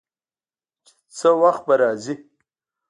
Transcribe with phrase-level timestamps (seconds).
[0.85, 2.15] چې څه وخت به راځي.